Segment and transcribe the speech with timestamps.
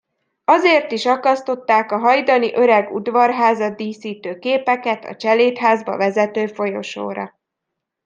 [0.45, 7.39] Azért is akasztották a hajdani öreg udvarházat díszítő képeket a cselédházba vezető folyosóra.